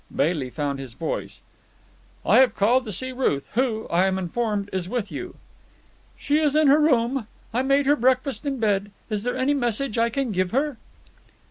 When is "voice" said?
0.93-1.43